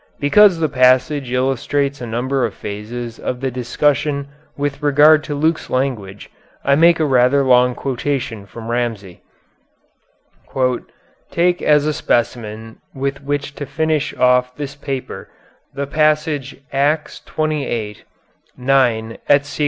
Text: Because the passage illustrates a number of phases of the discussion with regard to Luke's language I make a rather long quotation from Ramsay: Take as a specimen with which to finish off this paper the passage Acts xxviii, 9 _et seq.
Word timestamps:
Because 0.19 0.57
the 0.57 0.67
passage 0.67 1.31
illustrates 1.31 2.01
a 2.01 2.07
number 2.07 2.43
of 2.43 2.55
phases 2.55 3.19
of 3.19 3.39
the 3.39 3.51
discussion 3.51 4.29
with 4.57 4.81
regard 4.81 5.23
to 5.25 5.35
Luke's 5.35 5.69
language 5.69 6.31
I 6.65 6.73
make 6.73 6.99
a 6.99 7.05
rather 7.05 7.43
long 7.43 7.75
quotation 7.75 8.47
from 8.47 8.71
Ramsay: 8.71 9.21
Take 11.29 11.61
as 11.61 11.85
a 11.85 11.93
specimen 11.93 12.79
with 12.95 13.21
which 13.21 13.53
to 13.53 13.67
finish 13.67 14.11
off 14.17 14.55
this 14.55 14.73
paper 14.75 15.29
the 15.71 15.85
passage 15.85 16.55
Acts 16.73 17.21
xxviii, 17.23 17.97
9 18.57 19.17
_et 19.29 19.45
seq. 19.45 19.59